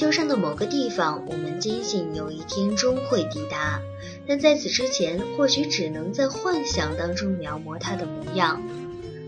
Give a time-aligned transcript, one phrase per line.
[0.00, 3.82] 球上的某个地方，我们坚信有一天终会抵达，
[4.26, 8.62] 但在此之前，或许只能在幻想当中描摹它的模样。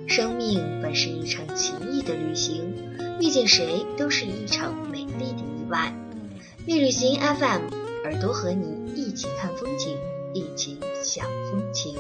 [0.09, 2.73] 生命本是一场奇异的旅行，
[3.21, 5.95] 遇见谁都是一场美丽的意外。
[6.67, 7.65] 蜜旅行 FM，
[8.05, 9.99] 耳朵和你一起看风景，
[10.33, 11.99] 一起享风情。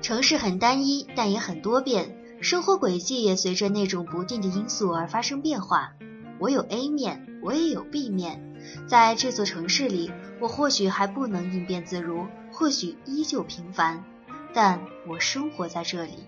[0.00, 5.94] 城市很单一，但也很多变，生活轨迹也随着那种不定的因素而发生变化。
[6.38, 8.54] 我有 A 面，我也有 B 面，
[8.86, 10.12] 在这座城市里，
[10.42, 14.04] 我或许还不能应变自如，或许依旧平凡，
[14.52, 16.18] 但我生活在这里。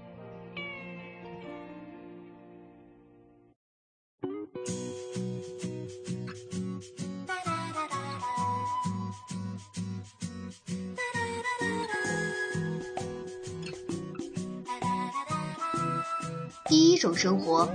[16.68, 17.68] 第一种生活，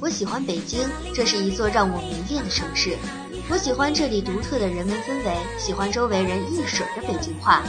[0.00, 2.96] 我喜欢北京，这是一座让我迷恋的城市。
[3.48, 7.62] 我喜欢这里独特的人文氛围，喜欢周围人一水儿的北京话。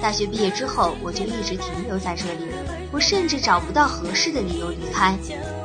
[0.00, 2.46] 大学毕业之后，我就一直停留在这里，
[2.92, 5.16] 我甚至找不到合适的理由离开，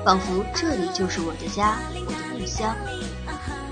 [0.03, 2.75] 仿佛这里就是我的家，我的故乡。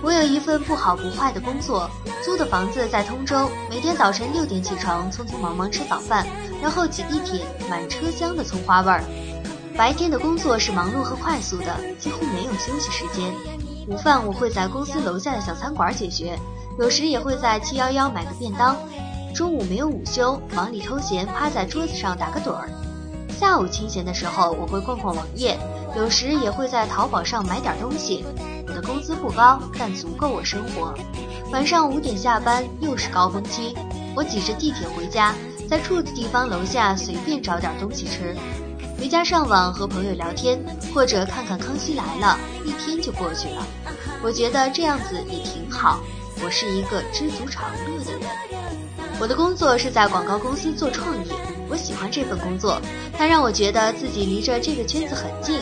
[0.04, 1.90] 我有一份不好不坏的工作，
[2.24, 6.28] 租的房子在通州，每天早晨六点起床，匆匆忙忙吃早饭，
[6.62, 9.04] 然后挤地铁，满车厢的葱花味儿。
[9.78, 13.31] 白天的工作是忙碌和快速的，几乎没有休息时间。
[13.88, 16.38] 午饭我会在公司楼下的小餐馆解决，
[16.80, 18.75] 有时也会在七幺幺买个便当。
[19.36, 22.67] 中午没有午休，忙里偷闲，趴在桌子上打个盹儿。
[23.39, 25.55] 下午清闲的时候，我会逛逛网页，
[25.95, 28.25] 有时也会在淘宝上买点东西。
[28.67, 30.92] 我的工资不高，但足够我生活。
[31.52, 33.75] 晚上五点下班，又是高峰期，
[34.16, 35.36] 我挤着地铁回家，
[35.70, 38.36] 在住的地方楼下随便找点东西吃。
[39.00, 40.59] 回家上网和朋友聊天，
[40.94, 43.66] 或者看看《康熙来了》，一天就过去了。
[44.23, 46.02] 我觉得这样子也挺好。
[46.44, 48.22] 我是一个知足常乐的人。
[49.20, 51.30] 我的工作是在广告公司做创意，
[51.70, 52.82] 我喜欢这份工作，
[53.16, 55.61] 它让我觉得自己离着这个圈子很近。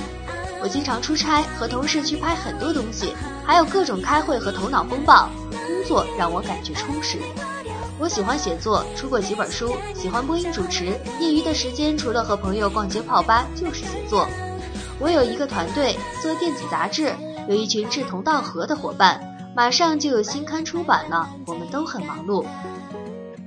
[0.61, 3.13] 我经常出差，和同事去拍很多东西，
[3.45, 5.29] 还有各种开会和头脑风暴。
[5.51, 7.19] 工作让我感觉充实。
[7.97, 10.87] 我喜欢写作，出过几本书，喜欢播音主持。
[11.19, 14.27] 业余的时间除了和朋友逛街泡吧，就是写作。
[14.99, 17.15] 我有一个团队做电子杂志，
[17.47, 19.21] 有一群志同道合的伙伴。
[19.55, 22.45] 马上就有新刊出版了，我们都很忙碌。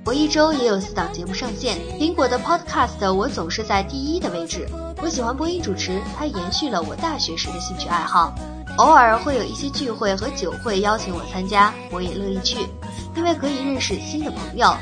[0.03, 4.67] 我一周也有四档节目上线，苹果的 Podcast 我总是在第一的位置。
[5.03, 8.33] 我喜欢播音主持，它延续了我大学时的兴趣爱好。
[8.77, 12.67] 偶尔会有一些聚会和酒会邀请我参加，我也乐意去。
[13.15, 14.75] 因为可以认识新的朋友，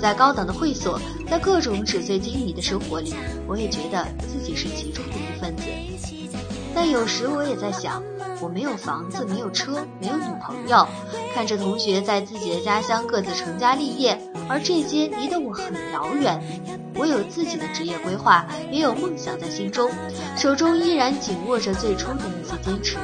[0.00, 3.14] 在高档的会所，在各种纸醉金迷的生活里，
[3.46, 5.64] 我也觉得自己是其中的一份子。
[6.74, 8.02] 但有时我也在想，
[8.40, 10.86] 我没有房子，没有车，没有女朋友，
[11.32, 16.42] 看着同学在自己的家乡各自成家立业，而这些离得我很遥远。
[16.96, 19.90] 我有自己的职业规划，也有梦想在心中，
[20.36, 22.96] 手中依然紧握着最初的那些坚持。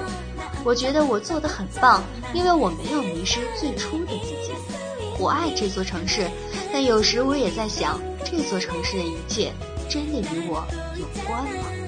[0.65, 2.03] 我觉得我做得很棒，
[2.35, 4.53] 因为我没有迷失最初的自己。
[5.19, 6.31] 我爱这座城市，
[6.73, 9.53] 但有时我也在想，这座城市的一切
[9.89, 10.65] 真的与我
[10.97, 11.80] 有关吗？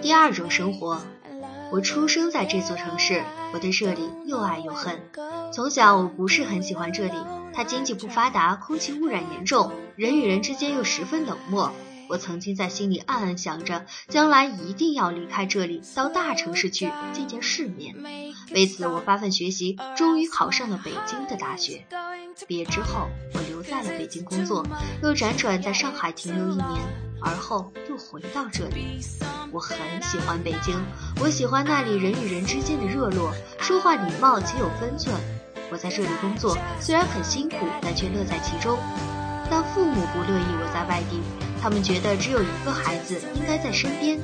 [0.00, 1.00] 第二种生活，
[1.70, 3.22] 我出生在这座城市，
[3.54, 5.00] 我对这里又爱又恨。
[5.52, 7.14] 从小我不是很喜欢这里，
[7.52, 11.72] 它经济不发达，空气污染严重，人与人之间又十分冷漠。
[12.08, 17.94] 我曾经在心里暗暗想着，将来一定要离开这里，到大城市去见见世面。
[18.52, 21.86] 为此，我发奋学习，终于考上了北京的大学。
[22.46, 24.66] 毕业之后，我留在了北京工作，
[25.02, 26.80] 又辗转在上海停留一年，
[27.20, 29.00] 而后又回到这里。
[29.52, 30.74] 我很喜欢北京，
[31.20, 35.14] 我喜欢那里人与人之间的热络，说话礼貌且有分寸。
[35.70, 38.78] 我在这里工作，虽然很辛苦，但却乐在其中。
[39.50, 41.20] 但父母不乐意我在外地，
[41.60, 44.18] 他们觉得只有一个孩子应该在身边，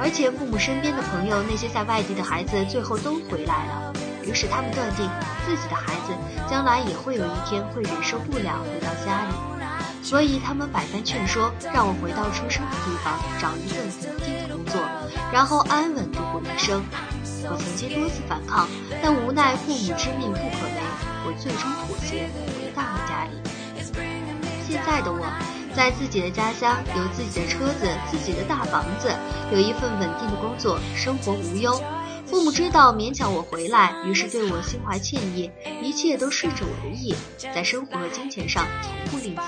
[0.00, 3.92] 而且父母身边的朋友那些在外地的孩子最后都回来了，
[4.26, 5.08] 于是他们断定
[5.46, 6.12] 自己的孩子
[6.48, 9.34] 将来也会有一天会忍受不了回到家里，
[10.02, 14.80] 所以他们百般劝说，让我回到出生的地方找一份稳定的工作，
[15.32, 16.82] 然后安稳度过一生。
[17.46, 18.66] 我曾经多次反抗，
[19.02, 20.80] 但无奈父母之命不可违，
[21.26, 23.36] 我最终妥协，回到了家里。
[24.66, 25.26] 现在的我，
[25.76, 29.12] 在自己的家乡，有自己的车子，自己的大房子，
[29.52, 31.78] 有一份稳定的工作，生活无忧。
[32.26, 35.50] 父母知道勉强我回来，于是对我心怀歉意，
[35.82, 39.40] 一切都顺着我的意，在生活和金钱上从不吝啬。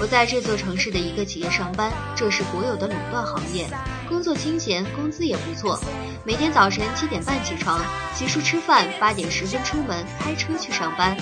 [0.00, 3.68] 我在这座城市的一个企业上班，这是国有的垄断行业，
[4.08, 5.78] 工作清闲，工资也不错。
[6.24, 7.80] 每天早晨七点半起床，
[8.14, 11.16] 洗漱吃饭，八点十分出门，开车去上班。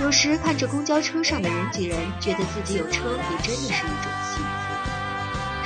[0.00, 4.57] 有时看着公交车上的人挤人，觉得自己有车也真的是一种幸福。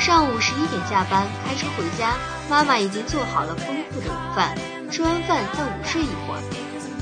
[0.03, 2.15] 上午十一点下班，开车回家，
[2.51, 4.53] 妈妈已经做好了丰富的午饭，
[4.91, 6.43] 吃完饭再午睡一会儿。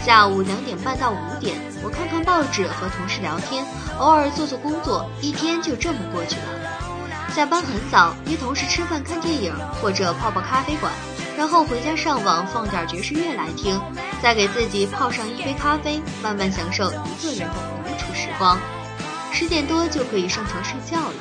[0.05, 3.65] 下午两点半到五点，我看看报纸和同事聊天，
[3.99, 7.33] 偶尔做做工作，一天就这么过去了。
[7.35, 10.93] 下班很早，约同事吃饭看电影，或者泡泡咖啡馆，
[11.39, 13.81] 然后回家上网放点爵士乐来听，
[14.23, 18.59] 再给自己泡上一杯咖啡，慢慢享受一个人的独处时光。
[19.33, 21.15] 十点多就可以上床睡觉了。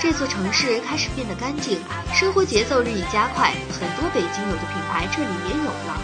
[0.00, 1.78] 这座城市开始变得干净，
[2.14, 6.00] 生活节奏日益加快，很多北京有的品牌这里也有了。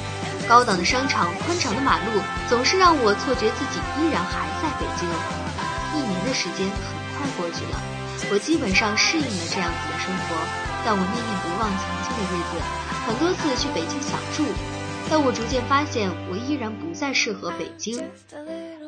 [0.46, 5.08] 高档的商场、宽敞的马路，总是让我错觉自己依然还在北京。
[5.96, 7.80] 一年的时间很快过去了，
[8.30, 10.36] 我基本上适应了这样子的生活。
[10.84, 12.60] 但我念念不忘曾经的日子，
[13.08, 14.44] 很多次去北京小住。
[15.08, 18.04] 但我逐渐发现，我依然不再适合北京。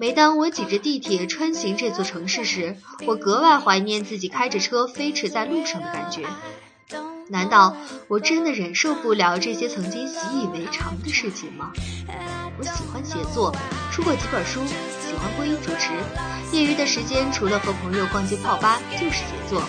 [0.00, 6.24] 每当我挤着地铁穿行这座城市时，我格外怀念自己开着车飞驰在路上的感觉。
[7.28, 11.72] 难道我真的忍受不了这些曾经习以为常的事情吗？
[12.58, 13.54] 我喜欢写作，
[13.92, 15.90] 出过几本书，喜欢播音主持。
[16.56, 19.62] 业余的时间除了和朋友逛街泡吧，就是写作。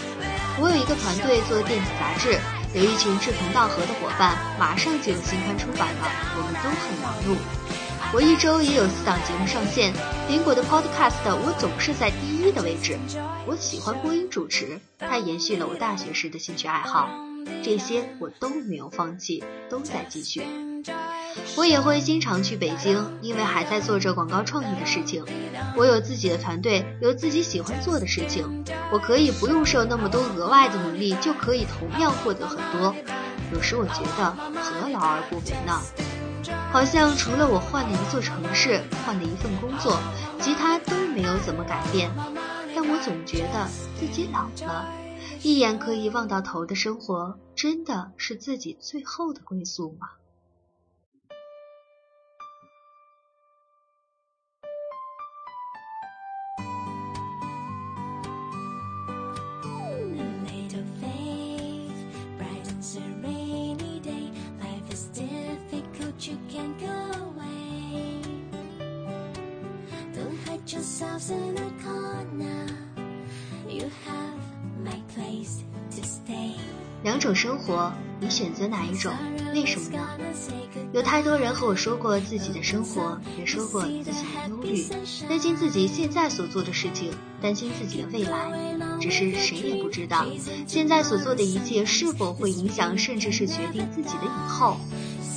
[0.62, 2.38] 我有一个团队做电子杂志，
[2.74, 7.36] 有一群志同道合的伙伴，马上就有新刊出版了，我们都很忙碌。
[8.12, 9.94] 我一周也有四档节目上线，
[10.28, 12.98] 苹果的 Podcast 我总是在第一的位置。
[13.46, 17.08] 我喜欢播音主持，它延续了我大学时的兴趣爱好。
[17.64, 20.42] 这些我都没有放弃，都在继续。
[21.56, 25.24] 我也会经常去北京，因为还在做着广告创意的事情。
[25.78, 32.96] 我有自己的团队，有自己喜欢做的事情，我可以不用受那么多额外的努力，就可以同样获得很多。
[33.54, 35.80] 有时我觉得何劳而不为呢？
[36.72, 40.00] 好像除了我换了一座城市，换了一份工作，
[40.40, 42.12] 其他都没有怎么改变。
[42.76, 43.68] 但我总觉得
[44.00, 44.88] 自己老了。
[45.42, 50.10] 一眼可以望到头的生活，真的是自己最后的归宿吗？
[77.02, 79.14] 两种生活，你选择哪一种？
[79.54, 80.10] 为什么呢？
[80.92, 84.12] 有太多人和我说过自己的生活，也说过自己的
[84.50, 84.86] 忧虑，
[85.30, 88.52] 担心自己现在所做的事情，担心自己的未来。
[89.00, 90.26] 只是谁也不知道，
[90.68, 94.76] 现在所做的一切是否会影响，甚至是决定自己的以后。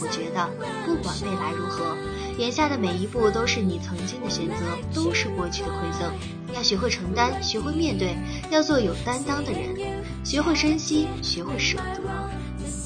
[0.01, 0.51] 我觉得，
[0.85, 1.97] 不管未来如何，
[2.39, 4.55] 眼下的每一步都是你曾经的选择，
[4.95, 6.13] 都是过去的馈赠。
[6.55, 8.17] 要学会承担，学会面对，
[8.51, 12.01] 要做有担当的人，学会珍惜，学会舍得。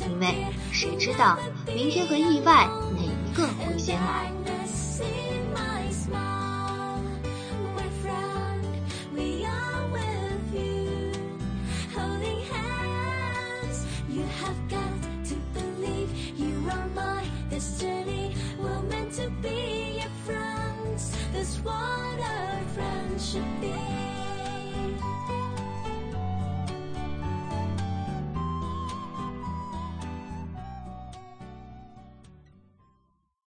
[0.09, 0.35] 因为
[0.73, 1.39] 谁知道
[1.75, 4.33] 明天和意外哪一个会先来
[16.37, 17.06] ？You are my
[19.17, 21.17] to be your friends.
[21.33, 21.75] That's what
[22.21, 23.86] a friend should.